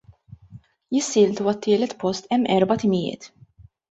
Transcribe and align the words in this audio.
Jissieltu 0.95 1.51
għat-tielet 1.51 1.93
post 2.05 2.31
hemm 2.33 2.49
erba' 2.57 2.79
timijiet. 2.85 3.29